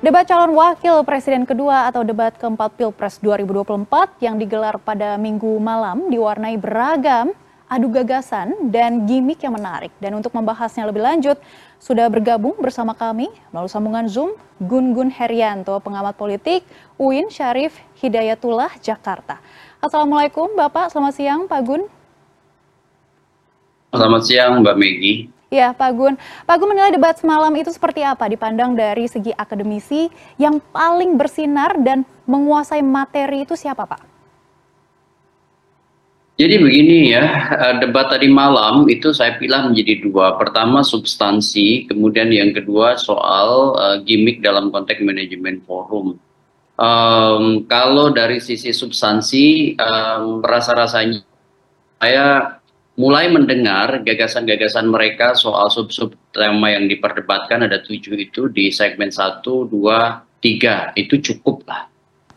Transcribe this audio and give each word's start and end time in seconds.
Debat 0.00 0.24
calon 0.24 0.56
wakil 0.56 1.04
presiden 1.04 1.44
kedua 1.44 1.84
atau 1.84 2.00
debat 2.00 2.32
keempat 2.32 2.72
Pilpres 2.72 3.20
2024 3.20 3.84
yang 4.24 4.40
digelar 4.40 4.80
pada 4.80 5.20
minggu 5.20 5.60
malam 5.60 6.08
diwarnai 6.08 6.56
beragam 6.56 7.36
adu 7.68 7.92
gagasan 7.92 8.72
dan 8.72 9.04
gimmick 9.04 9.44
yang 9.44 9.52
menarik. 9.52 9.92
Dan 10.00 10.16
untuk 10.16 10.32
membahasnya 10.32 10.88
lebih 10.88 11.04
lanjut, 11.04 11.36
sudah 11.76 12.08
bergabung 12.08 12.56
bersama 12.56 12.96
kami 12.96 13.28
melalui 13.52 13.68
sambungan 13.68 14.08
Zoom 14.08 14.40
Gun 14.56 14.96
Gun 14.96 15.12
Herianto, 15.12 15.76
pengamat 15.84 16.16
politik 16.16 16.64
UIN 16.96 17.28
Syarif 17.28 17.76
Hidayatullah, 18.00 18.80
Jakarta. 18.80 19.36
Assalamualaikum 19.84 20.56
Bapak, 20.56 20.88
selamat 20.96 21.12
siang 21.12 21.40
Pak 21.44 21.60
Gun. 21.60 21.84
Selamat 23.92 24.22
siang 24.24 24.64
Mbak 24.64 24.76
Megi. 24.80 25.39
Ya, 25.50 25.74
Pak 25.74 25.90
Gun. 25.98 26.14
Pak 26.46 26.56
Gun 26.62 26.70
menilai 26.70 26.94
debat 26.94 27.18
semalam 27.18 27.50
itu 27.58 27.74
seperti 27.74 28.06
apa 28.06 28.30
dipandang 28.30 28.78
dari 28.78 29.10
segi 29.10 29.34
akademisi 29.34 30.06
yang 30.38 30.62
paling 30.70 31.18
bersinar 31.18 31.74
dan 31.82 32.06
menguasai 32.30 32.86
materi 32.86 33.42
itu 33.42 33.58
siapa, 33.58 33.82
Pak? 33.82 33.98
Jadi 36.38 36.54
begini 36.54 37.12
ya, 37.12 37.26
eh, 37.50 37.74
debat 37.82 38.08
tadi 38.08 38.30
malam 38.30 38.86
itu 38.86 39.10
saya 39.10 39.36
pilih 39.42 39.74
menjadi 39.74 40.06
dua. 40.06 40.38
Pertama 40.38 40.86
substansi, 40.86 41.90
kemudian 41.90 42.30
yang 42.30 42.54
kedua 42.54 42.94
soal 42.96 43.74
uh, 43.74 43.98
gimmick 44.06 44.40
dalam 44.40 44.70
konteks 44.70 45.02
manajemen 45.02 45.60
forum. 45.66 46.16
Um, 46.80 47.66
kalau 47.68 48.14
dari 48.14 48.40
sisi 48.40 48.72
substansi, 48.72 49.76
um, 49.76 50.40
rasa-rasanya 50.40 51.20
saya 52.00 52.56
mulai 52.98 53.30
mendengar 53.30 54.02
gagasan-gagasan 54.02 54.90
mereka 54.90 55.38
soal 55.38 55.70
sub-sub 55.70 56.16
tema 56.34 56.74
yang 56.74 56.90
diperdebatkan 56.90 57.64
ada 57.64 57.78
tujuh 57.84 58.18
itu 58.18 58.50
di 58.50 58.68
segmen 58.74 59.14
satu, 59.14 59.68
dua, 59.68 60.24
tiga 60.42 60.90
itu 60.98 61.20
cukup 61.20 61.62
lah. 61.68 61.86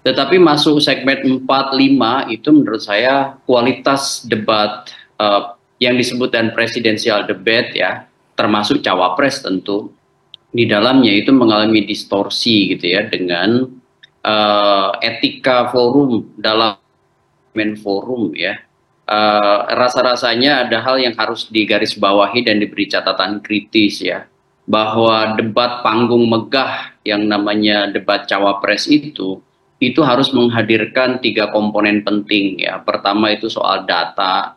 Tetapi 0.03 0.35
masuk 0.35 0.83
segmen 0.83 1.23
empat, 1.23 1.71
lima 1.73 2.27
itu 2.27 2.51
menurut 2.51 2.83
saya 2.83 3.39
kualitas 3.47 4.27
debat 4.27 4.91
uh, 5.15 5.55
yang 5.79 5.95
disebut 5.95 6.35
dan 6.35 6.51
presidensial 6.51 7.23
debate 7.23 7.79
ya, 7.79 8.03
termasuk 8.35 8.83
cawapres 8.83 9.39
tentu 9.39 9.95
di 10.53 10.69
dalamnya 10.69 11.09
itu 11.09 11.33
mengalami 11.33 11.81
distorsi 11.87 12.75
gitu 12.75 12.93
ya 12.93 13.09
dengan 13.09 13.65
uh, 14.21 14.89
etika 15.01 15.73
forum 15.73 16.37
dalam 16.37 16.77
forum 17.81 18.33
ya 18.37 18.59
uh, 19.07 19.59
rasa-rasanya 19.71 20.67
ada 20.67 20.83
hal 20.83 20.99
yang 20.99 21.15
harus 21.15 21.47
digarisbawahi 21.49 22.45
dan 22.45 22.59
diberi 22.59 22.87
catatan 22.87 23.39
kritis 23.43 24.03
ya. 24.03 24.27
Bahwa 24.63 25.35
debat 25.35 25.83
panggung 25.83 26.23
megah 26.31 26.95
yang 27.03 27.27
namanya 27.27 27.91
debat 27.91 28.23
cawapres 28.23 28.87
itu 28.87 29.43
itu 29.83 29.99
harus 29.99 30.31
menghadirkan 30.31 31.19
tiga 31.19 31.51
komponen 31.51 31.99
penting 32.07 32.63
ya. 32.63 32.79
Pertama 32.79 33.35
itu 33.35 33.51
soal 33.51 33.83
data 33.83 34.55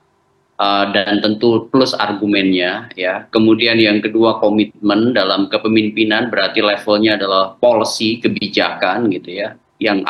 uh, 0.62 0.84
dan 0.94 1.18
tentu 1.18 1.66
plus 1.66 1.90
argumennya 1.98 2.90
ya. 2.94 3.26
Kemudian 3.34 3.82
yang 3.82 3.98
kedua 3.98 4.38
komitmen 4.38 5.10
dalam 5.10 5.50
kepemimpinan 5.50 6.30
berarti 6.30 6.62
levelnya 6.62 7.18
adalah 7.18 7.58
policy 7.58 8.22
kebijakan 8.22 9.10
gitu 9.10 9.42
ya 9.42 9.58
yang 9.82 10.06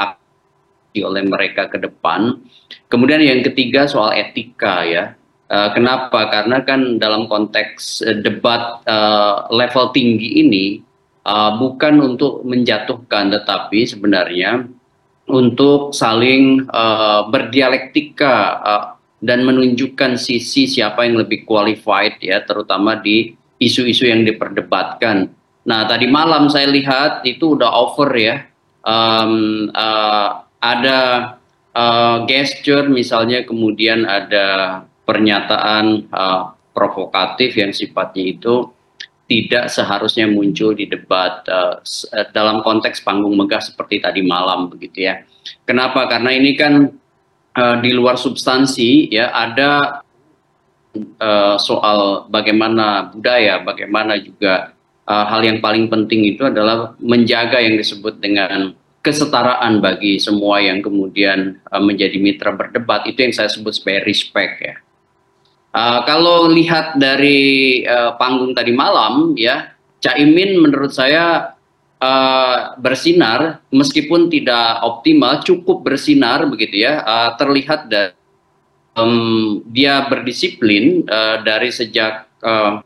oleh 1.02 1.26
mereka 1.26 1.66
ke 1.66 1.80
depan. 1.80 2.38
Kemudian 2.86 3.20
yang 3.20 3.42
ketiga 3.42 3.90
soal 3.90 4.14
etika 4.14 4.86
ya. 4.86 5.16
Uh, 5.46 5.70
kenapa? 5.74 6.30
Karena 6.30 6.62
kan 6.62 6.98
dalam 6.98 7.26
konteks 7.30 8.02
uh, 8.02 8.18
debat 8.22 8.82
uh, 8.86 9.50
level 9.50 9.90
tinggi 9.92 10.42
ini 10.46 10.66
bukan 11.58 11.98
untuk 11.98 12.46
menjatuhkan, 12.46 13.34
tetapi 13.34 13.82
sebenarnya 13.82 14.62
untuk 15.26 15.90
saling 15.90 16.70
berdialektika 17.34 18.62
dan 19.18 19.42
menunjukkan 19.42 20.22
sisi 20.22 20.70
siapa 20.70 21.02
yang 21.02 21.18
lebih 21.18 21.42
qualified 21.42 22.22
ya, 22.22 22.46
terutama 22.46 23.02
di 23.02 23.34
isu-isu 23.58 24.06
yang 24.06 24.22
diperdebatkan. 24.22 25.26
Nah 25.66 25.82
tadi 25.90 26.06
malam 26.06 26.46
saya 26.46 26.70
lihat 26.70 27.26
itu 27.26 27.58
udah 27.58 27.74
over 27.74 28.14
ya. 28.14 28.46
Um, 28.86 29.66
ada 30.74 30.98
uh, 31.76 32.26
gesture 32.26 32.90
misalnya 32.90 33.46
kemudian 33.46 34.02
ada 34.08 34.82
pernyataan 35.06 36.10
uh, 36.10 36.56
provokatif 36.74 37.54
yang 37.56 37.70
sifatnya 37.70 38.36
itu 38.36 38.74
tidak 39.26 39.70
seharusnya 39.74 40.30
muncul 40.30 40.74
di 40.74 40.86
debat 40.86 41.42
uh, 41.50 41.82
dalam 42.30 42.62
konteks 42.62 43.02
panggung 43.02 43.34
megah 43.34 43.62
seperti 43.62 43.98
tadi 43.98 44.22
malam 44.22 44.70
begitu 44.70 45.06
ya. 45.06 45.22
Kenapa? 45.66 46.06
Karena 46.06 46.30
ini 46.34 46.54
kan 46.54 46.90
uh, 47.58 47.76
di 47.82 47.90
luar 47.90 48.14
substansi 48.14 49.10
ya 49.10 49.34
ada 49.34 50.02
uh, 51.18 51.56
soal 51.58 52.30
bagaimana 52.30 53.10
budaya, 53.10 53.62
bagaimana 53.66 54.14
juga 54.22 54.76
uh, 55.10 55.24
hal 55.26 55.42
yang 55.42 55.58
paling 55.58 55.90
penting 55.90 56.22
itu 56.36 56.46
adalah 56.46 56.94
menjaga 57.02 57.58
yang 57.58 57.74
disebut 57.74 58.22
dengan 58.22 58.74
kesetaraan 59.06 59.78
bagi 59.78 60.18
semua 60.18 60.58
yang 60.58 60.82
kemudian 60.82 61.62
uh, 61.70 61.78
menjadi 61.78 62.18
mitra 62.18 62.50
berdebat 62.50 63.06
itu 63.06 63.22
yang 63.22 63.30
saya 63.30 63.46
sebut 63.46 63.70
sebagai 63.70 64.02
respect 64.10 64.54
ya. 64.58 64.74
Uh, 65.70 66.02
kalau 66.02 66.50
lihat 66.50 66.98
dari 66.98 67.84
uh, 67.86 68.18
panggung 68.18 68.50
tadi 68.56 68.74
malam 68.74 69.38
ya, 69.38 69.70
Caimin 70.02 70.58
menurut 70.58 70.90
saya 70.90 71.54
uh, 72.02 72.74
bersinar 72.80 73.62
meskipun 73.70 74.26
tidak 74.26 74.82
optimal, 74.82 75.38
cukup 75.46 75.86
bersinar 75.86 76.42
begitu 76.50 76.82
ya. 76.82 77.04
Uh, 77.06 77.30
terlihat 77.38 77.86
dari 77.86 78.16
um, 78.96 79.60
dia 79.68 80.08
berdisiplin 80.08 81.04
uh, 81.06 81.44
dari 81.44 81.68
sejak 81.68 82.24
uh, 82.40 82.80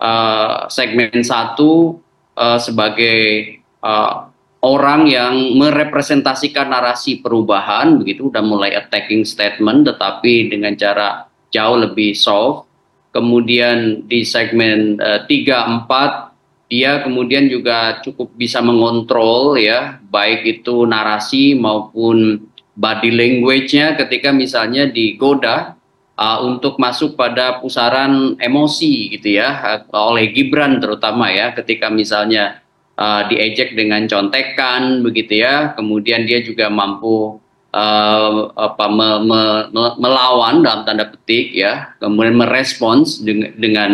uh, 0.00 0.66
segmen 0.72 1.20
satu 1.20 2.00
uh, 2.34 2.58
sebagai 2.58 3.60
uh, 3.84 4.29
orang 4.60 5.08
yang 5.08 5.56
merepresentasikan 5.56 6.68
narasi 6.68 7.24
perubahan 7.24 7.96
begitu 7.96 8.28
udah 8.28 8.44
mulai 8.44 8.76
attacking 8.76 9.24
statement 9.24 9.88
tetapi 9.88 10.52
dengan 10.52 10.76
cara 10.76 11.28
jauh 11.48 11.78
lebih 11.80 12.12
soft. 12.16 12.68
Kemudian 13.10 14.06
di 14.06 14.22
segmen 14.22 14.94
uh, 15.02 15.26
3 15.26 15.86
4 15.90 16.30
dia 16.70 17.02
kemudian 17.02 17.50
juga 17.50 17.98
cukup 17.98 18.30
bisa 18.38 18.62
mengontrol 18.62 19.58
ya 19.58 19.98
baik 20.06 20.46
itu 20.46 20.86
narasi 20.86 21.58
maupun 21.58 22.46
body 22.78 23.10
language-nya 23.10 23.98
ketika 23.98 24.30
misalnya 24.30 24.86
digoda 24.86 25.74
uh, 26.14 26.38
untuk 26.46 26.78
masuk 26.78 27.18
pada 27.18 27.58
pusaran 27.58 28.38
emosi 28.38 29.18
gitu 29.18 29.42
ya 29.42 29.82
uh, 29.90 30.14
oleh 30.14 30.30
Gibran 30.30 30.78
terutama 30.78 31.34
ya 31.34 31.50
ketika 31.50 31.90
misalnya 31.90 32.62
uh, 32.96 33.22
diejek 33.30 33.76
dengan 33.78 34.08
contekan 34.10 35.04
begitu 35.04 35.44
ya. 35.44 35.76
Kemudian 35.76 36.26
dia 36.26 36.42
juga 36.42 36.72
mampu 36.72 37.38
uh, 37.74 38.32
apa 38.56 38.86
me, 38.90 39.08
me, 39.26 39.40
me, 39.70 39.84
melawan 40.00 40.64
dalam 40.64 40.82
tanda 40.82 41.06
petik 41.10 41.54
ya. 41.54 41.94
Kemudian 42.02 42.40
merespons 42.40 43.22
dengan, 43.22 43.50
dengan 43.54 43.90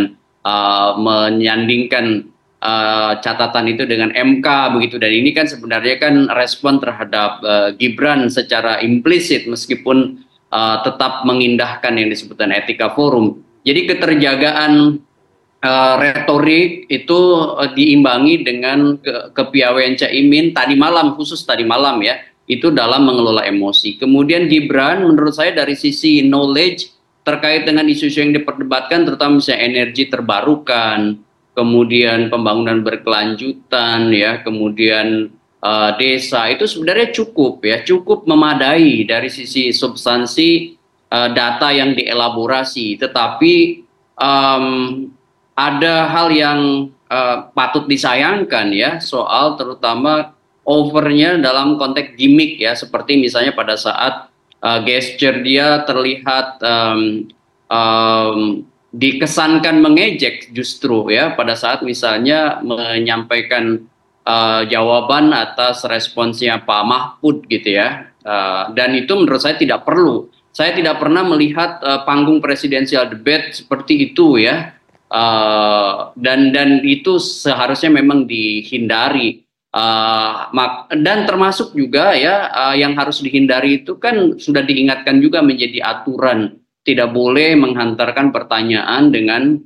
uh, 0.46 0.96
menyandingkan 0.96 2.30
uh, 2.62 3.12
catatan 3.20 3.66
itu 3.72 3.84
dengan 3.84 4.14
MK 4.14 4.46
begitu. 4.78 4.96
Dan 4.96 5.12
ini 5.12 5.30
kan 5.36 5.46
sebenarnya 5.50 5.96
kan 6.00 6.30
respon 6.32 6.80
terhadap 6.80 7.42
uh, 7.44 7.68
Gibran 7.76 8.28
secara 8.32 8.80
implisit 8.80 9.44
meskipun 9.50 10.24
uh, 10.50 10.82
tetap 10.82 11.26
mengindahkan 11.26 11.94
yang 11.98 12.08
disebutkan 12.08 12.54
etika 12.54 12.92
forum. 12.94 13.42
Jadi 13.66 13.90
keterjagaan 13.90 15.02
uh, 15.62 15.94
retorik 16.00 16.90
itu 16.90 17.20
uh, 17.56 17.70
diimbangi 17.72 18.44
dengan 18.44 18.98
ke 19.00 19.32
kepiawaian 19.32 19.96
Caimin 19.96 20.52
tadi 20.52 20.74
malam 20.76 21.14
khusus 21.16 21.44
tadi 21.46 21.64
malam 21.64 22.02
ya 22.02 22.20
itu 22.46 22.70
dalam 22.70 23.06
mengelola 23.06 23.42
emosi. 23.42 23.98
Kemudian 23.98 24.46
Gibran 24.46 25.02
menurut 25.02 25.34
saya 25.34 25.52
dari 25.54 25.74
sisi 25.74 26.22
knowledge 26.22 26.94
terkait 27.26 27.66
dengan 27.66 27.90
isu-isu 27.90 28.22
yang 28.22 28.30
diperdebatkan 28.30 29.02
terutama 29.02 29.42
misalnya 29.42 29.66
energi 29.66 30.06
terbarukan, 30.06 31.18
kemudian 31.58 32.30
pembangunan 32.30 32.86
berkelanjutan 32.86 34.14
ya, 34.14 34.46
kemudian 34.46 35.34
uh, 35.58 35.90
desa 35.98 36.46
itu 36.54 36.70
sebenarnya 36.70 37.10
cukup 37.10 37.66
ya, 37.66 37.82
cukup 37.82 38.30
memadai 38.30 39.02
dari 39.02 39.26
sisi 39.26 39.74
substansi 39.74 40.78
uh, 41.10 41.34
data 41.34 41.74
yang 41.74 41.98
dielaborasi. 41.98 42.94
Tetapi 43.02 43.54
um, 44.22 44.66
ada 45.56 46.06
hal 46.12 46.28
yang 46.30 46.92
uh, 47.08 47.48
patut 47.56 47.88
disayangkan 47.88 48.70
ya 48.76 49.00
soal 49.00 49.56
terutama 49.56 50.36
overnya 50.68 51.40
dalam 51.40 51.80
konteks 51.80 52.14
gimmick 52.14 52.60
ya 52.60 52.76
seperti 52.76 53.16
misalnya 53.16 53.56
pada 53.56 53.74
saat 53.80 54.28
uh, 54.60 54.80
gesture 54.84 55.40
dia 55.40 55.82
terlihat 55.88 56.60
um, 56.60 57.00
um, 57.72 58.40
dikesankan 58.96 59.80
mengejek 59.80 60.52
justru 60.56 61.12
ya 61.12 61.32
pada 61.36 61.52
saat 61.56 61.80
misalnya 61.82 62.60
menyampaikan 62.60 63.84
uh, 64.26 64.62
jawaban 64.66 65.30
atas 65.32 65.86
responsnya 65.86 66.60
Pak 66.60 66.82
Mahfud 66.84 67.46
gitu 67.46 67.78
ya. 67.78 68.10
Uh, 68.26 68.74
dan 68.74 68.92
itu 68.98 69.14
menurut 69.14 69.38
saya 69.38 69.54
tidak 69.54 69.86
perlu. 69.86 70.26
Saya 70.50 70.74
tidak 70.74 70.98
pernah 70.98 71.22
melihat 71.22 71.78
uh, 71.84 72.02
panggung 72.02 72.42
presidensial 72.42 73.06
debate 73.06 73.54
seperti 73.54 74.10
itu 74.12 74.40
ya. 74.42 74.74
Uh, 75.06 76.10
dan 76.18 76.50
dan 76.50 76.82
itu 76.82 77.22
seharusnya 77.22 77.94
memang 77.94 78.26
dihindari. 78.26 79.46
Uh, 79.70 80.48
dan 81.04 81.28
termasuk 81.28 81.76
juga 81.76 82.16
ya 82.16 82.48
uh, 82.48 82.74
yang 82.74 82.96
harus 82.96 83.20
dihindari 83.20 83.84
itu 83.84 84.00
kan 84.00 84.40
sudah 84.40 84.64
diingatkan 84.64 85.22
juga 85.22 85.44
menjadi 85.44 85.84
aturan. 85.84 86.58
Tidak 86.86 87.10
boleh 87.14 87.54
menghantarkan 87.58 88.30
pertanyaan 88.34 89.10
dengan 89.14 89.58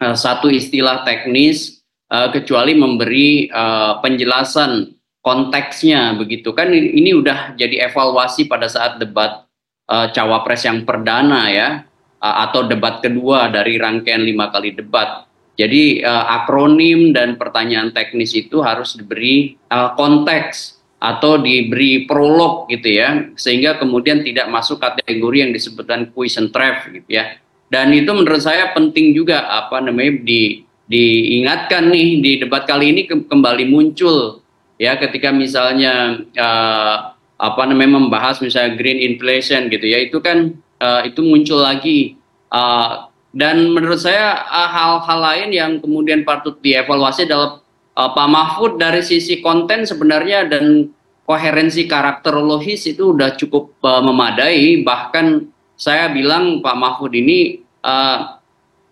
uh, 0.00 0.16
satu 0.16 0.48
istilah 0.48 1.04
teknis 1.04 1.84
uh, 2.08 2.32
kecuali 2.32 2.76
memberi 2.76 3.48
uh, 3.50 4.00
penjelasan 4.00 4.94
konteksnya 5.20 6.16
begitu. 6.16 6.54
Kan 6.56 6.72
ini, 6.72 6.96
ini 6.96 7.10
udah 7.12 7.58
jadi 7.58 7.90
evaluasi 7.92 8.48
pada 8.48 8.70
saat 8.70 8.96
debat 8.96 9.44
uh, 9.90 10.08
cawapres 10.12 10.64
yang 10.64 10.84
perdana 10.88 11.50
ya 11.50 11.87
atau 12.18 12.66
debat 12.66 12.98
kedua 12.98 13.50
dari 13.50 13.78
rangkaian 13.78 14.22
lima 14.22 14.50
kali 14.50 14.74
debat 14.74 15.28
jadi 15.58 16.06
uh, 16.06 16.24
akronim 16.38 17.10
dan 17.10 17.34
pertanyaan 17.34 17.90
teknis 17.90 18.30
itu 18.30 18.62
harus 18.62 18.94
diberi 18.94 19.58
uh, 19.74 19.90
konteks 19.98 20.78
atau 21.02 21.34
diberi 21.42 22.06
prolog 22.06 22.70
gitu 22.70 22.94
ya, 22.94 23.34
sehingga 23.34 23.74
kemudian 23.74 24.22
tidak 24.22 24.46
masuk 24.54 24.78
kategori 24.78 25.36
yang 25.42 25.50
disebutkan 25.50 26.14
question 26.14 26.54
trap 26.54 26.86
gitu 26.94 27.10
ya. 27.10 27.42
Dan 27.66 27.90
itu 27.90 28.06
menurut 28.14 28.38
saya 28.38 28.70
penting 28.70 29.10
juga 29.10 29.50
apa 29.50 29.82
namanya 29.82 30.22
di 30.22 30.62
diingatkan 30.88 31.90
nih 31.90 32.08
di 32.22 32.32
debat 32.40 32.64
kali 32.64 32.94
ini 32.94 33.02
ke, 33.04 33.28
kembali 33.28 33.68
muncul 33.68 34.40
ya 34.80 34.96
ketika 34.96 35.28
misalnya 35.34 36.22
uh, 36.32 37.12
apa 37.36 37.62
namanya 37.68 38.00
membahas 38.00 38.40
misalnya 38.40 38.72
green 38.72 38.96
inflation 39.04 39.68
gitu 39.68 39.84
ya 39.84 40.00
itu 40.00 40.16
kan 40.24 40.56
uh, 40.82 41.02
itu 41.06 41.20
muncul 41.22 41.62
lagi 41.62 42.18
uh, 42.50 43.08
dan 43.38 43.70
menurut 43.76 44.00
saya 44.00 44.40
eh, 44.40 44.68
hal-hal 44.72 45.18
lain 45.20 45.48
yang 45.52 45.72
kemudian 45.84 46.24
patut 46.24 46.56
dievaluasi 46.64 47.28
adalah 47.28 47.60
uh, 47.92 48.10
Pak 48.16 48.28
Mahfud 48.28 48.72
dari 48.80 49.04
sisi 49.04 49.44
konten 49.44 49.84
sebenarnya 49.84 50.48
dan 50.48 50.88
koherensi 51.28 51.84
karakterologis 51.84 52.88
itu 52.88 53.12
sudah 53.12 53.36
cukup 53.36 53.76
uh, 53.84 54.00
memadai. 54.00 54.80
Bahkan 54.80 55.44
saya 55.76 56.08
bilang 56.08 56.64
Pak 56.64 56.76
Mahfud 56.80 57.12
ini 57.12 57.60
uh, 57.84 58.40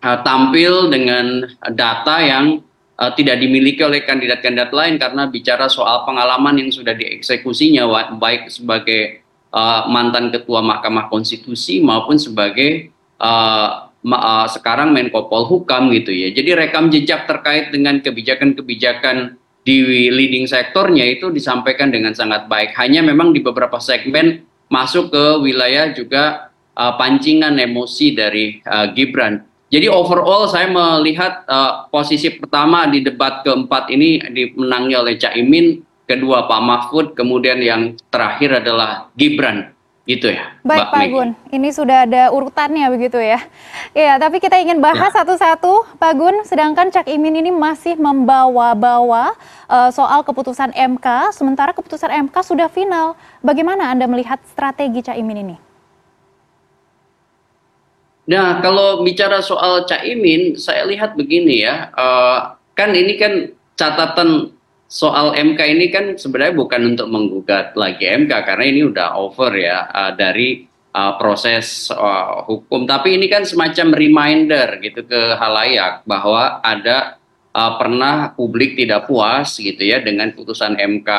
uh, 0.05 0.19
tampil 0.21 0.93
dengan 0.93 1.49
data 1.73 2.21
yang 2.21 2.61
uh, 3.01 3.11
tidak 3.17 3.41
dimiliki 3.41 3.81
oleh 3.81 4.05
kandidat-kandidat 4.05 4.69
lain 4.69 5.01
karena 5.01 5.33
bicara 5.33 5.67
soal 5.73 6.05
pengalaman 6.05 6.61
yang 6.61 6.71
sudah 6.71 6.93
dieksekusinya 6.93 7.89
baik 8.21 8.53
sebagai 8.53 9.26
uh, 9.57 9.89
mantan 9.89 10.29
ketua 10.29 10.61
Mahkamah 10.61 11.09
Konstitusi 11.09 11.81
maupun 11.81 12.21
sebagai 12.21 12.93
uh, 13.17 13.89
uh, 14.05 14.47
sekarang 14.53 14.93
Menko 14.93 15.33
Polhukam 15.33 15.89
gitu 15.97 16.13
ya. 16.13 16.29
Jadi 16.37 16.53
rekam 16.53 16.93
jejak 16.93 17.25
terkait 17.25 17.73
dengan 17.73 17.99
kebijakan-kebijakan 18.05 19.41
di 19.67 20.13
leading 20.13 20.47
sektornya 20.47 21.03
itu 21.09 21.33
disampaikan 21.33 21.91
dengan 21.91 22.15
sangat 22.15 22.47
baik. 22.47 22.77
Hanya 22.79 23.03
memang 23.03 23.35
di 23.35 23.43
beberapa 23.43 23.83
segmen 23.83 24.47
masuk 24.71 25.11
ke 25.11 25.25
wilayah 25.43 25.91
juga 25.91 26.55
uh, 26.77 26.95
pancingan 26.95 27.57
emosi 27.59 28.15
dari 28.15 28.61
uh, 28.63 28.93
Gibran. 28.95 29.43
Jadi 29.67 29.91
overall 29.91 30.47
saya 30.47 30.71
melihat 30.71 31.43
uh, 31.51 31.91
posisi 31.91 32.31
pertama 32.39 32.87
di 32.87 33.03
debat 33.03 33.43
keempat 33.43 33.91
ini 33.91 34.23
dimenangi 34.31 34.95
oleh 34.95 35.19
Caimin, 35.19 35.83
kedua 36.07 36.47
Pak 36.47 36.61
Mahfud, 36.63 37.07
kemudian 37.19 37.59
yang 37.59 37.99
terakhir 38.09 38.63
adalah 38.63 39.11
Gibran 39.19 39.77
gitu 40.07 40.31
ya. 40.31 40.55
Baik 40.63 40.87
Mbak 40.87 40.91
Pak 40.95 41.05
Gun, 41.11 41.31
ini 41.51 41.69
sudah 41.75 42.07
ada 42.07 42.31
urutannya 42.31 42.87
begitu 42.95 43.19
ya. 43.19 43.43
Iya, 43.97 44.21
tapi 44.21 44.45
kita 44.45 44.61
ingin 44.61 44.79
bahas 44.79 45.09
ya. 45.11 45.25
satu-satu 45.25 45.99
Pak 45.99 46.13
Gun, 46.15 46.37
sedangkan 46.47 46.93
Cak 46.93 47.09
Imin 47.09 47.41
ini 47.41 47.51
masih 47.51 47.97
membawa-bawa 47.97 49.35
uh, 49.67 49.91
soal 49.91 50.21
keputusan 50.21 50.71
MK, 50.77 51.33
sementara 51.33 51.73
keputusan 51.73 52.29
MK 52.29 52.37
sudah 52.45 52.69
final. 52.69 53.17
Bagaimana 53.41 53.89
Anda 53.89 54.05
melihat 54.05 54.39
strategi 54.47 55.01
Cak 55.01 55.17
Imin 55.17 55.49
ini? 55.49 55.57
Nah, 58.29 58.61
kalau 58.61 59.01
bicara 59.01 59.41
soal 59.41 59.89
Cak 59.89 60.05
Imin, 60.05 60.61
saya 60.61 60.85
lihat 60.85 61.17
begini 61.17 61.65
ya, 61.65 61.89
uh, 61.97 62.61
kan 62.77 62.93
ini 62.93 63.17
kan 63.17 63.33
catatan 63.81 64.56
soal 64.87 65.35
MK 65.35 65.61
ini 65.67 65.87
kan 65.91 66.15
sebenarnya 66.15 66.55
bukan 66.55 66.95
untuk 66.95 67.11
menggugat 67.11 67.75
lagi 67.75 68.07
MK 68.07 68.33
karena 68.47 68.65
ini 68.67 68.81
udah 68.87 69.19
over 69.19 69.51
ya 69.55 69.87
uh, 69.91 70.13
dari 70.15 70.67
uh, 70.95 71.19
proses 71.19 71.91
uh, 71.91 72.47
hukum. 72.47 72.87
Tapi 72.87 73.19
ini 73.19 73.27
kan 73.27 73.43
semacam 73.43 73.93
reminder 73.93 74.79
gitu 74.81 75.03
ke 75.05 75.21
halayak 75.37 76.07
bahwa 76.07 76.63
ada 76.63 77.19
uh, 77.53 77.73
pernah 77.77 78.33
publik 78.33 78.79
tidak 78.79 79.11
puas 79.11 79.59
gitu 79.59 79.83
ya 79.83 80.01
dengan 80.01 80.31
putusan 80.33 80.79
MK 80.79 81.11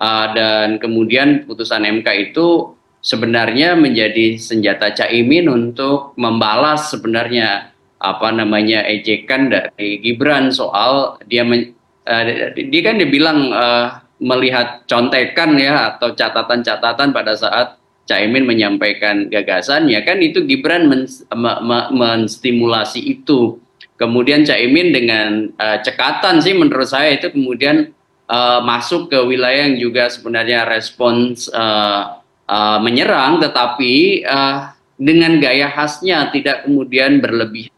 uh, 0.00 0.26
dan 0.34 0.82
kemudian 0.82 1.46
putusan 1.46 1.86
MK 1.86 2.32
itu 2.32 2.74
sebenarnya 3.00 3.76
menjadi 3.76 4.36
senjata 4.36 4.92
Caimin 4.92 5.48
untuk 5.48 6.12
membalas 6.20 6.92
sebenarnya 6.92 7.72
apa 8.00 8.32
namanya 8.32 8.84
ejekan 8.88 9.52
dari 9.52 10.00
Gibran 10.00 10.48
soal 10.52 11.20
dia 11.28 11.44
men 11.44 11.76
uh, 12.10 12.24
dia 12.58 12.82
kan 12.82 12.98
dibilang 12.98 13.54
uh, 13.54 13.86
melihat 14.20 14.84
contekan 14.84 15.56
ya 15.56 15.96
atau 15.96 16.12
catatan-catatan 16.12 17.14
pada 17.14 17.32
saat 17.38 17.80
Caimin 18.04 18.42
menyampaikan 18.42 19.30
gagasan 19.30 19.86
ya 19.86 20.02
kan 20.02 20.18
itu 20.18 20.42
Gibran 20.42 20.90
men, 20.90 21.06
me, 21.30 21.52
me, 21.62 21.78
menstimulasi 21.94 22.98
itu. 22.98 23.62
Kemudian 23.94 24.42
Caimin 24.42 24.90
dengan 24.90 25.46
uh, 25.54 25.78
cekatan 25.78 26.42
sih 26.42 26.56
menurut 26.56 26.88
saya 26.88 27.14
itu 27.14 27.30
kemudian 27.30 27.94
uh, 28.26 28.60
masuk 28.64 29.12
ke 29.12 29.18
wilayah 29.22 29.68
yang 29.70 29.78
juga 29.78 30.08
sebenarnya 30.10 30.66
respons 30.66 31.46
uh, 31.52 32.18
uh, 32.48 32.78
menyerang 32.80 33.38
tetapi 33.38 34.24
uh, 34.26 34.72
dengan 35.00 35.40
gaya 35.40 35.72
khasnya 35.72 36.28
tidak 36.32 36.68
kemudian 36.68 37.20
berlebih 37.22 37.70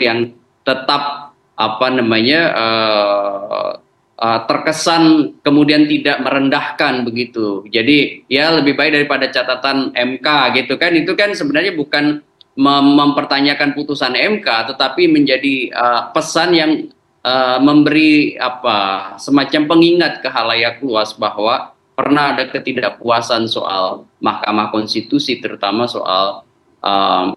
yang 0.00 0.32
tetap 0.64 1.29
apa 1.60 1.86
namanya 1.92 2.40
uh, 2.56 3.70
uh, 4.16 4.40
terkesan 4.48 5.36
kemudian 5.44 5.84
tidak 5.84 6.24
merendahkan 6.24 7.04
begitu. 7.04 7.68
Jadi 7.68 8.24
ya 8.32 8.56
lebih 8.56 8.80
baik 8.80 8.96
daripada 8.96 9.28
catatan 9.28 9.92
MK 9.92 10.28
gitu 10.56 10.80
kan 10.80 10.96
itu 10.96 11.12
kan 11.12 11.36
sebenarnya 11.36 11.76
bukan 11.76 12.24
mem 12.56 12.86
mempertanyakan 12.96 13.76
putusan 13.76 14.16
MK 14.16 14.72
tetapi 14.72 15.12
menjadi 15.12 15.68
uh, 15.76 16.02
pesan 16.16 16.56
yang 16.56 16.72
uh, 17.24 17.60
memberi 17.60 18.40
apa 18.40 19.14
semacam 19.20 19.76
pengingat 19.76 20.24
ke 20.24 20.28
halayak 20.32 20.80
luas 20.80 21.12
bahwa 21.12 21.76
pernah 21.92 22.32
ada 22.32 22.48
ketidakpuasan 22.48 23.44
soal 23.44 24.08
Mahkamah 24.24 24.72
Konstitusi 24.72 25.36
terutama 25.36 25.84
soal 25.84 26.48
um, 26.80 27.36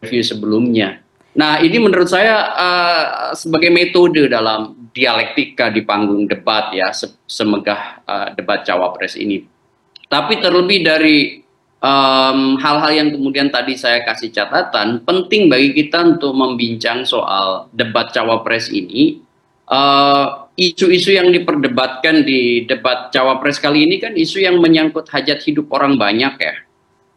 review 0.00 0.24
sebelumnya. 0.24 1.05
Nah, 1.36 1.60
ini 1.60 1.76
menurut 1.76 2.08
saya 2.08 2.56
uh, 2.56 3.04
sebagai 3.36 3.68
metode 3.68 4.24
dalam 4.24 4.88
dialektika 4.96 5.68
di 5.68 5.84
panggung 5.84 6.24
debat 6.24 6.72
ya, 6.72 6.88
se 6.96 7.12
semegah 7.28 8.00
uh, 8.08 8.28
debat 8.32 8.64
cawapres 8.64 9.20
ini. 9.20 9.44
Tapi 10.08 10.40
terlebih 10.40 10.80
dari 10.80 11.44
hal-hal 12.56 12.92
um, 12.92 12.98
yang 12.98 13.08
kemudian 13.12 13.52
tadi 13.52 13.76
saya 13.76 14.00
kasih 14.02 14.32
catatan, 14.32 15.04
penting 15.04 15.52
bagi 15.52 15.76
kita 15.76 16.16
untuk 16.16 16.32
membincang 16.32 17.04
soal 17.04 17.68
debat 17.70 18.10
cawapres 18.10 18.72
ini. 18.72 19.20
Eh, 19.66 20.26
isu-isu 20.62 21.10
uh, 21.10 21.16
yang 21.18 21.34
diperdebatkan 21.34 22.22
di 22.22 22.62
debat 22.70 23.10
cawapres 23.10 23.58
kali 23.58 23.82
ini 23.82 23.98
kan 23.98 24.14
isu 24.14 24.38
yang 24.46 24.62
menyangkut 24.62 25.10
hajat 25.10 25.42
hidup 25.42 25.66
orang 25.74 25.98
banyak 25.98 26.38
ya. 26.38 26.54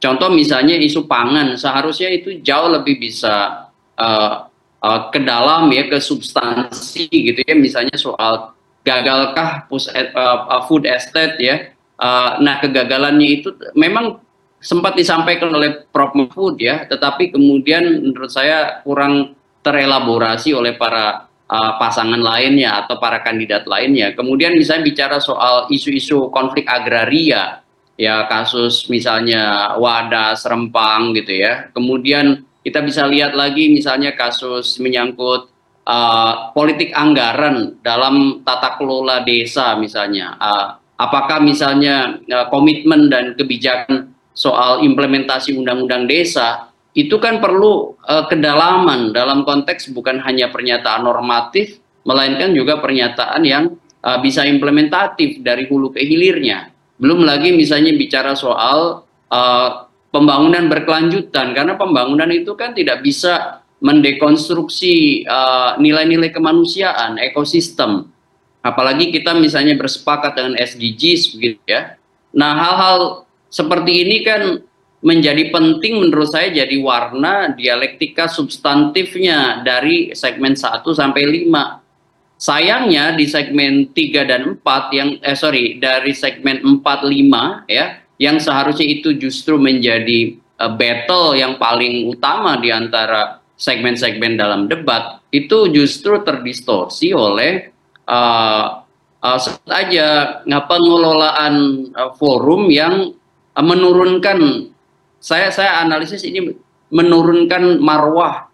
Contoh 0.01 0.33
misalnya 0.33 0.73
isu 0.81 1.05
pangan, 1.05 1.53
seharusnya 1.61 2.09
itu 2.09 2.41
jauh 2.41 2.73
lebih 2.73 2.97
bisa 2.97 3.68
uh, 3.99 4.47
uh, 4.79 4.99
ke 5.11 5.19
dalam 5.19 5.67
ya 5.69 5.85
ke 5.91 5.99
substansi 5.99 7.11
gitu 7.11 7.39
ya 7.43 7.55
misalnya 7.55 7.99
soal 7.99 8.55
gagalkah 8.87 9.67
pus, 9.67 9.91
uh, 9.91 10.63
food 10.65 10.87
estate 10.87 11.37
ya. 11.37 11.55
Uh, 11.99 12.39
nah 12.39 12.63
kegagalannya 12.63 13.43
itu 13.43 13.51
memang 13.75 14.23
sempat 14.63 14.95
disampaikan 14.95 15.51
oleh 15.51 15.83
Prof. 15.91 16.15
Mahfud 16.15 16.63
ya 16.63 16.87
tetapi 16.87 17.35
kemudian 17.35 17.83
menurut 18.07 18.31
saya 18.31 18.79
kurang 18.87 19.35
terelaborasi 19.59 20.55
oleh 20.55 20.79
para 20.79 21.27
uh, 21.51 21.73
pasangan 21.75 22.19
lainnya 22.19 22.85
atau 22.85 22.95
para 23.01 23.19
kandidat 23.19 23.67
lainnya. 23.67 24.15
Kemudian 24.15 24.55
misalnya 24.55 24.87
bicara 24.87 25.17
soal 25.19 25.67
isu-isu 25.67 26.31
konflik 26.31 26.63
agraria 26.69 27.59
ya 27.99 28.23
kasus 28.31 28.87
misalnya 28.87 29.75
Wadas 29.75 30.47
Rempang 30.47 31.11
gitu 31.17 31.35
ya. 31.35 31.67
Kemudian 31.75 32.47
kita 32.63 32.83
bisa 32.83 33.07
lihat 33.07 33.33
lagi 33.33 33.71
misalnya 33.71 34.13
kasus 34.13 34.77
menyangkut 34.83 35.47
uh, 35.87 36.51
politik 36.51 36.91
anggaran 36.93 37.79
dalam 37.81 38.45
tata 38.45 38.75
kelola 38.77 39.23
desa 39.23 39.79
misalnya, 39.79 40.35
uh, 40.37 40.77
apakah 40.99 41.39
misalnya 41.39 42.19
uh, 42.29 42.47
komitmen 42.51 43.07
dan 43.07 43.33
kebijakan 43.33 44.11
soal 44.35 44.83
implementasi 44.85 45.55
undang-undang 45.55 46.07
desa 46.07 46.69
itu 46.93 47.15
kan 47.17 47.39
perlu 47.39 47.95
uh, 48.05 48.25
kedalaman 48.27 49.15
dalam 49.15 49.47
konteks 49.47 49.89
bukan 49.95 50.19
hanya 50.25 50.51
pernyataan 50.51 51.05
normatif, 51.05 51.79
melainkan 52.03 52.51
juga 52.51 52.81
pernyataan 52.83 53.41
yang 53.47 53.77
uh, 54.03 54.17
bisa 54.19 54.43
implementatif 54.43 55.39
dari 55.39 55.69
hulu 55.69 55.95
ke 55.95 56.03
hilirnya. 56.03 56.71
Belum 56.99 57.23
lagi 57.23 57.55
misalnya 57.55 57.95
bicara 57.95 58.35
soal 58.35 59.07
uh, 59.31 59.88
pembangunan 60.09 60.69
berkelanjutan, 60.69 61.53
karena 61.53 61.73
pembangunan 61.77 62.29
itu 62.33 62.53
kan 62.57 62.73
tidak 62.73 63.01
bisa 63.05 63.61
mendekonstruksi 63.79 65.23
uh, 65.23 65.79
nilai-nilai 65.79 66.29
uh, 66.29 66.35
kemanusiaan, 66.35 67.15
ekosistem. 67.21 68.11
Apalagi 68.59 69.15
kita 69.15 69.31
misalnya 69.39 69.79
bersepakat 69.79 70.35
dengan 70.35 70.59
SDGs 70.59 71.39
begitu 71.39 71.63
ya. 71.63 71.95
Nah, 72.35 72.59
hal-hal 72.59 72.99
seperti 73.47 74.03
ini 74.03 74.17
kan 74.27 74.59
menjadi 74.99 75.47
penting 75.47 76.03
menurut 76.03 76.27
saya 76.27 76.51
jadi 76.51 76.75
warna 76.83 77.55
dialektika 77.55 78.27
substantifnya 78.27 79.63
dari 79.63 80.11
segmen 80.11 80.59
1 80.59 80.83
sampai 80.91 81.23
5. 81.47 82.39
Sayangnya 82.39 83.15
di 83.15 83.27
segmen 83.27 83.95
3 83.95 84.27
dan 84.27 84.41
4 84.59 84.95
yang 84.95 85.09
eh 85.23 85.35
sorry 85.35 85.79
dari 85.79 86.11
segmen 86.11 86.59
4 86.63 86.83
5 86.83 87.67
ya 87.67 87.99
yang 88.19 88.37
seharusnya 88.37 88.85
itu 88.85 89.15
justru 89.15 89.55
menjadi 89.55 90.35
uh, 90.59 90.75
battle 90.75 91.33
yang 91.33 91.55
paling 91.55 92.11
utama 92.11 92.59
di 92.59 92.69
antara 92.69 93.39
segmen-segmen 93.55 94.39
dalam 94.39 94.67
debat 94.67 95.23
itu 95.31 95.71
justru 95.71 96.19
terdistorsi 96.23 97.15
oleh 97.15 97.71
uh, 98.07 98.83
uh, 99.23 99.39
saja 99.39 100.41
pengelolaan 100.45 101.87
uh, 101.95 102.11
forum 102.15 102.67
yang 102.67 103.15
uh, 103.55 103.63
menurunkan 103.63 104.71
saya 105.19 105.51
saya 105.51 105.83
analisis 105.83 106.23
ini 106.23 106.55
menurunkan 106.91 107.79
marwah 107.83 108.47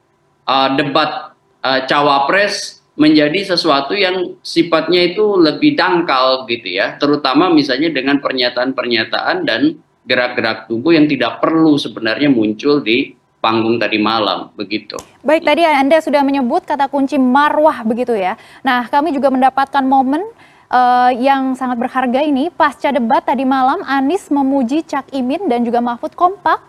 uh, 0.50 0.69
debat 0.74 1.34
uh, 1.62 1.86
cawapres 1.86 2.85
menjadi 2.96 3.56
sesuatu 3.56 3.92
yang 3.92 4.40
sifatnya 4.40 5.12
itu 5.16 5.36
lebih 5.36 5.75
dangkal 5.75 6.48
gitu 6.48 6.80
ya 6.80 6.96
terutama 6.96 7.52
misalnya 7.52 7.92
dengan 7.92 8.24
pernyataan-pernyataan 8.24 9.44
dan 9.44 9.75
gerak-gerak 10.06 10.70
tubuh 10.70 10.96
yang 10.96 11.10
tidak 11.10 11.44
perlu 11.44 11.75
sebenarnya 11.75 12.32
muncul 12.32 12.80
di 12.80 13.18
panggung 13.46 13.78
tadi 13.78 14.02
malam 14.02 14.50
begitu. 14.58 14.98
Baik, 15.22 15.46
tadi 15.46 15.62
Anda 15.62 16.02
sudah 16.02 16.25
menyebut 16.25 16.66
kata 16.66 16.90
kunci 16.90 17.22
marwah 17.22 17.86
begitu 17.86 18.18
ya. 18.18 18.34
Nah, 18.66 18.90
kami 18.90 19.14
juga 19.14 19.30
mendapatkan 19.30 19.86
momen 19.86 20.25
uh, 20.70 21.12
yang 21.14 21.54
sangat 21.54 21.78
berharga 21.78 22.25
ini 22.25 22.50
pasca 22.50 22.90
debat 22.90 23.22
tadi 23.22 23.46
malam 23.46 23.86
Anies 23.86 24.34
memuji 24.34 24.82
Cak 24.82 25.14
Imin 25.14 25.46
dan 25.46 25.62
juga 25.62 25.78
Mahfud 25.78 26.18
kompak 26.18 26.62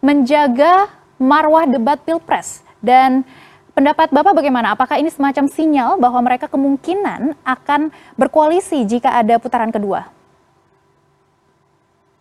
menjaga 0.00 0.88
marwah 1.20 1.68
debat 1.68 2.00
Pilpres 2.00 2.64
dan 2.80 3.28
pendapat 3.72 4.12
Bapak 4.12 4.36
bagaimana? 4.36 4.76
Apakah 4.76 5.00
ini 5.00 5.08
semacam 5.08 5.48
sinyal 5.48 5.90
bahwa 5.98 6.20
mereka 6.24 6.46
kemungkinan 6.48 7.36
akan 7.42 7.92
berkoalisi 8.16 8.84
jika 8.84 9.16
ada 9.16 9.40
putaran 9.40 9.72
kedua? 9.72 10.08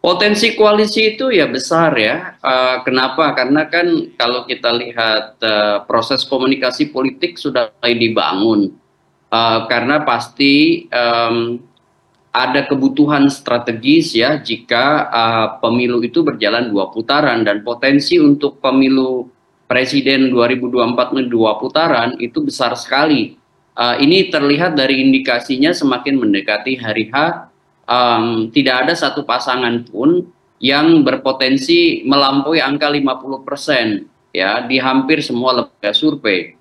Potensi 0.02 0.58
koalisi 0.58 1.14
itu 1.14 1.30
ya 1.30 1.46
besar 1.46 1.94
ya. 1.94 2.34
Uh, 2.42 2.82
kenapa? 2.82 3.38
Karena 3.38 3.70
kan 3.70 3.86
kalau 4.18 4.50
kita 4.50 4.74
lihat 4.74 5.38
uh, 5.46 5.86
proses 5.86 6.26
komunikasi 6.26 6.90
politik 6.90 7.38
sudah 7.38 7.70
mulai 7.78 7.94
dibangun. 8.02 8.62
Uh, 9.32 9.64
karena 9.72 10.04
pasti 10.04 10.88
ada 12.32 12.68
kebutuhan 12.68 13.32
strategis 13.32 14.12
ya 14.12 14.36
jika 14.40 15.08
pemilu 15.64 16.04
itu 16.04 16.20
berjalan 16.20 16.68
dua 16.68 16.92
putaran 16.92 17.44
dan 17.48 17.64
potensi 17.64 18.20
untuk 18.20 18.60
pemilu 18.60 19.32
presiden 19.72 20.36
2024 20.36 21.32
dua 21.32 21.56
putaran 21.56 22.20
itu 22.20 22.44
besar 22.44 22.76
sekali. 22.76 23.40
Uh, 23.72 23.96
ini 24.04 24.28
terlihat 24.28 24.76
dari 24.76 25.00
indikasinya 25.00 25.72
semakin 25.72 26.20
mendekati 26.20 26.76
hari 26.76 27.08
H 27.08 27.48
um, 27.88 28.52
tidak 28.52 28.84
ada 28.84 28.94
satu 29.00 29.24
pasangan 29.24 29.88
pun 29.88 30.28
yang 30.60 31.08
berpotensi 31.08 32.04
melampaui 32.04 32.60
angka 32.60 32.92
50% 32.92 34.36
ya 34.36 34.68
di 34.68 34.76
hampir 34.76 35.24
semua 35.24 35.64
lembaga 35.64 35.96
survei. 35.96 36.60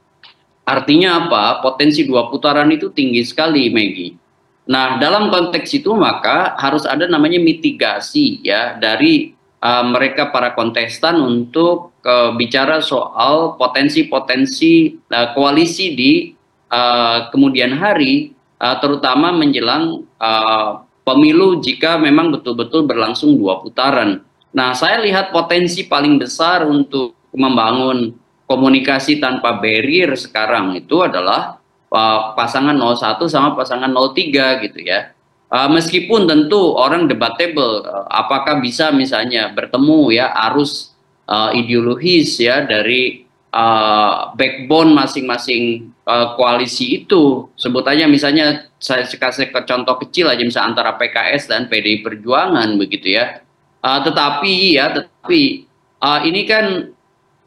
Artinya 0.62 1.26
apa? 1.26 1.66
Potensi 1.66 2.06
dua 2.06 2.30
putaran 2.30 2.70
itu 2.70 2.94
tinggi 2.94 3.26
sekali, 3.26 3.74
Megi. 3.74 4.14
Nah, 4.70 5.02
dalam 5.02 5.34
konteks 5.34 5.82
itu 5.82 5.90
maka 5.98 6.54
harus 6.62 6.86
ada 6.86 7.10
namanya 7.10 7.42
mitigasi 7.42 8.38
ya 8.46 8.78
dari 8.78 9.34
uh, 9.60 9.84
mereka 9.86 10.32
para 10.32 10.56
kontestan 10.56 11.20
untuk 11.20 11.96
uh, 12.04 12.32
bicara 12.34 12.80
soal 12.80 13.54
potensi-potensi 13.60 14.98
uh, 15.12 15.32
koalisi 15.36 15.94
di 15.94 16.12
uh, 16.72 17.28
kemudian 17.30 17.76
hari, 17.76 18.32
uh, 18.58 18.76
terutama 18.80 19.32
menjelang 19.32 20.04
uh, 20.20 20.84
pemilu 21.04 21.60
jika 21.60 21.96
memang 22.00 22.32
betul-betul 22.34 22.88
berlangsung 22.88 23.36
dua 23.36 23.60
putaran. 23.60 24.24
Nah, 24.50 24.74
saya 24.74 24.98
lihat 24.98 25.30
potensi 25.30 25.86
paling 25.86 26.18
besar 26.18 26.66
untuk 26.66 27.14
membangun 27.30 28.10
komunikasi 28.50 29.22
tanpa 29.22 29.62
barrier 29.62 30.18
sekarang 30.18 30.74
itu 30.74 31.06
adalah 31.06 31.62
uh, 31.94 32.34
pasangan 32.34 32.74
01 32.74 33.22
sama 33.30 33.54
pasangan 33.54 33.90
03 33.94 34.66
gitu 34.66 34.80
ya. 34.82 35.14
Uh, 35.50 35.66
meskipun 35.66 36.30
tentu 36.30 36.78
orang 36.78 37.10
debatable 37.10 37.82
uh, 37.82 38.06
apakah 38.06 38.62
bisa 38.62 38.94
misalnya 38.94 39.50
bertemu 39.50 40.14
ya 40.14 40.30
arus 40.46 40.94
uh, 41.26 41.50
ideologis 41.50 42.38
ya 42.38 42.62
dari 42.62 43.26
uh, 43.50 44.30
backbone 44.38 44.94
masing-masing 44.94 45.90
uh, 46.06 46.38
koalisi 46.38 47.02
itu. 47.02 47.50
Sebut 47.58 47.82
aja 47.86 48.06
misalnya 48.06 48.70
saya 48.78 49.02
kasih 49.06 49.50
ke 49.50 49.60
contoh 49.66 49.98
kecil 50.06 50.30
aja 50.30 50.42
misalnya 50.42 50.74
antara 50.74 50.94
PKS 50.94 51.50
dan 51.50 51.66
PDI 51.66 52.02
Perjuangan 52.06 52.78
begitu 52.78 53.18
ya. 53.18 53.42
Uh, 53.82 54.00
tetapi 54.06 54.76
ya 54.78 54.92
tetapi 54.92 55.66
uh, 55.98 56.20
ini 56.26 56.46
kan 56.46 56.94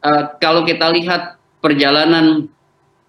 uh, 0.02 0.22
kalau 0.42 0.66
kita 0.66 0.90
lihat 0.92 1.40
perjalanan 1.64 2.50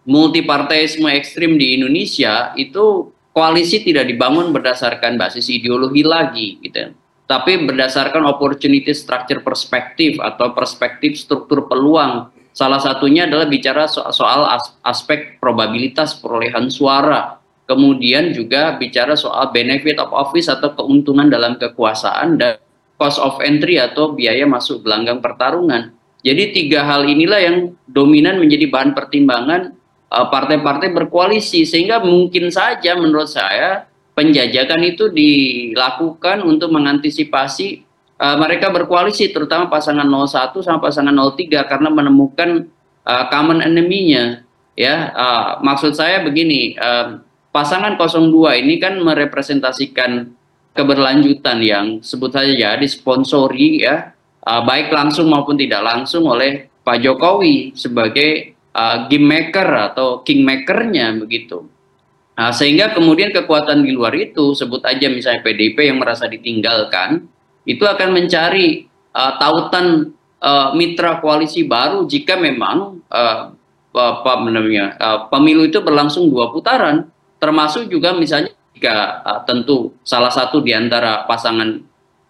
multipartaisme 0.06 1.10
ekstrim 1.10 1.58
di 1.58 1.76
Indonesia 1.82 2.54
itu 2.54 3.10
koalisi 3.36 3.84
tidak 3.84 4.08
dibangun 4.08 4.56
berdasarkan 4.56 5.20
basis 5.20 5.52
ideologi 5.52 6.08
lagi 6.08 6.64
gitu 6.64 6.96
tapi 7.28 7.68
berdasarkan 7.68 8.24
opportunity 8.24 8.96
structure 8.96 9.44
perspektif 9.44 10.16
atau 10.24 10.56
perspektif 10.56 11.20
struktur 11.20 11.68
peluang 11.68 12.32
Salah 12.56 12.80
satunya 12.80 13.28
adalah 13.28 13.52
bicara 13.52 13.84
soal, 13.84 14.16
soal 14.16 14.48
aspek 14.88 15.36
probabilitas 15.44 16.16
perolehan 16.16 16.72
suara. 16.72 17.36
Kemudian 17.68 18.32
juga 18.32 18.80
bicara 18.80 19.20
soal 19.20 19.52
benefit 19.52 20.00
of 20.00 20.08
office 20.16 20.48
atau 20.48 20.72
keuntungan 20.72 21.28
dalam 21.28 21.60
kekuasaan 21.60 22.40
dan 22.40 22.56
cost 22.96 23.20
of 23.20 23.44
entry 23.44 23.76
atau 23.76 24.16
biaya 24.16 24.48
masuk 24.48 24.88
gelanggang 24.88 25.20
pertarungan. 25.20 25.92
Jadi 26.24 26.56
tiga 26.56 26.88
hal 26.88 27.04
inilah 27.04 27.44
yang 27.44 27.58
dominan 27.92 28.40
menjadi 28.40 28.72
bahan 28.72 28.96
pertimbangan 28.96 29.75
partai-partai 30.10 30.94
berkoalisi. 30.94 31.66
Sehingga 31.66 32.02
mungkin 32.02 32.50
saja 32.54 32.96
menurut 32.96 33.30
saya 33.30 33.90
penjajakan 34.16 34.82
itu 34.88 35.12
dilakukan 35.12 36.42
untuk 36.46 36.72
mengantisipasi 36.72 37.84
uh, 38.20 38.38
mereka 38.40 38.72
berkoalisi 38.72 39.30
terutama 39.30 39.68
pasangan 39.68 40.08
01 40.08 40.56
sama 40.64 40.80
pasangan 40.80 41.14
03 41.14 41.68
karena 41.68 41.90
menemukan 41.92 42.70
uh, 43.04 43.26
common 43.30 43.60
enemy-nya. 43.62 44.44
Ya 44.76 45.16
uh, 45.16 45.48
maksud 45.64 45.96
saya 45.96 46.20
begini 46.20 46.76
uh, 46.76 47.24
pasangan 47.56 47.96
02 47.96 48.60
ini 48.60 48.76
kan 48.76 49.00
merepresentasikan 49.00 50.36
keberlanjutan 50.76 51.64
yang 51.64 51.86
sebut 52.04 52.36
saja 52.36 52.52
ya 52.52 52.72
disponsori 52.76 53.88
ya 53.88 54.12
uh, 54.44 54.62
baik 54.68 54.92
langsung 54.92 55.32
maupun 55.32 55.56
tidak 55.56 55.80
langsung 55.80 56.28
oleh 56.28 56.68
Pak 56.84 57.00
Jokowi 57.00 57.72
sebagai 57.72 58.55
uh, 58.76 59.08
game 59.08 59.26
maker 59.26 59.96
atau 59.96 60.20
kingmakernya 60.22 61.16
begitu. 61.16 61.72
Nah, 62.36 62.52
sehingga 62.52 62.92
kemudian 62.92 63.32
kekuatan 63.32 63.80
di 63.80 63.96
luar 63.96 64.12
itu 64.12 64.52
sebut 64.52 64.84
aja 64.84 65.08
misalnya 65.08 65.40
PDIP 65.40 65.80
yang 65.88 66.04
merasa 66.04 66.28
ditinggalkan 66.28 67.32
itu 67.64 67.88
akan 67.88 68.12
mencari 68.12 68.92
uh, 69.16 69.40
tautan 69.40 70.12
uh, 70.44 70.76
mitra 70.76 71.24
koalisi 71.24 71.64
baru 71.64 72.04
jika 72.04 72.36
memang 72.36 73.00
uh, 73.08 73.56
apa 73.96 74.32
namanya 74.44 75.00
uh, 75.00 75.20
pemilu 75.32 75.72
itu 75.72 75.80
berlangsung 75.80 76.28
dua 76.28 76.52
putaran 76.52 77.08
termasuk 77.40 77.88
juga 77.88 78.12
misalnya 78.12 78.52
jika 78.76 79.24
uh, 79.24 79.42
tentu 79.48 79.96
salah 80.04 80.30
satu 80.30 80.60
di 80.60 80.76
antara 80.76 81.24
pasangan 81.24 81.80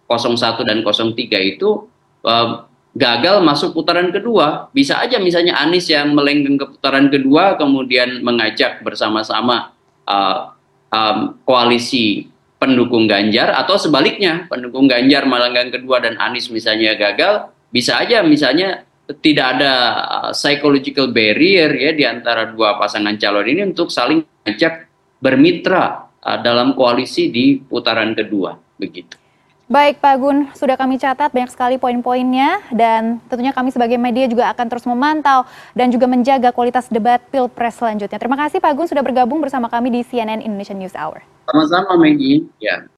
01 0.06 0.62
dan 0.62 0.86
03 0.86 1.18
itu 1.58 1.90
uh, 2.22 2.62
gagal 2.96 3.44
masuk 3.44 3.76
putaran 3.76 4.08
kedua. 4.08 4.72
Bisa 4.72 4.96
aja 4.96 5.20
misalnya 5.20 5.60
Anies 5.60 5.86
yang 5.92 6.16
melenggeng 6.16 6.56
ke 6.56 6.66
putaran 6.66 7.12
kedua 7.12 7.60
kemudian 7.60 8.24
mengajak 8.24 8.80
bersama-sama 8.80 9.76
uh, 10.08 10.56
um, 10.88 11.36
koalisi 11.44 12.32
pendukung 12.56 13.04
Ganjar 13.04 13.52
atau 13.52 13.76
sebaliknya 13.76 14.48
pendukung 14.48 14.88
Ganjar 14.88 15.28
melenggang 15.28 15.68
kedua 15.68 16.00
dan 16.00 16.16
Anies 16.16 16.48
misalnya 16.48 16.96
gagal 16.96 17.52
bisa 17.68 18.00
aja 18.00 18.24
misalnya 18.24 18.88
tidak 19.20 19.60
ada 19.60 19.72
uh, 20.02 20.30
psychological 20.32 21.12
barrier 21.12 21.70
ya 21.76 21.92
di 21.92 22.02
antara 22.08 22.48
dua 22.48 22.80
pasangan 22.80 23.14
calon 23.20 23.46
ini 23.46 23.62
untuk 23.68 23.92
saling 23.92 24.24
ajak 24.48 24.88
bermitra 25.20 26.08
uh, 26.24 26.38
dalam 26.40 26.72
koalisi 26.72 27.28
di 27.28 27.60
putaran 27.60 28.16
kedua 28.16 28.56
begitu. 28.80 29.25
Baik 29.66 29.98
Pak 29.98 30.14
Gun, 30.22 30.46
sudah 30.54 30.78
kami 30.78 30.94
catat 30.94 31.34
banyak 31.34 31.50
sekali 31.50 31.74
poin-poinnya 31.74 32.62
dan 32.70 33.18
tentunya 33.26 33.50
kami 33.50 33.74
sebagai 33.74 33.98
media 33.98 34.30
juga 34.30 34.46
akan 34.54 34.62
terus 34.70 34.86
memantau 34.86 35.42
dan 35.74 35.90
juga 35.90 36.06
menjaga 36.06 36.54
kualitas 36.54 36.86
debat 36.86 37.18
Pilpres 37.34 37.74
selanjutnya. 37.74 38.14
Terima 38.14 38.38
kasih 38.38 38.62
Pak 38.62 38.72
Gun 38.78 38.86
sudah 38.86 39.02
bergabung 39.02 39.42
bersama 39.42 39.66
kami 39.66 39.90
di 39.90 40.00
CNN 40.06 40.38
Indonesian 40.38 40.78
News 40.78 40.94
Hour. 40.94 41.18
Sama-sama 41.50 41.98
Maggie. 41.98 42.46
Ya. 42.62 42.86